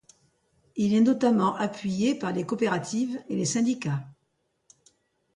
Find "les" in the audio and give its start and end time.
2.31-2.43, 3.35-3.45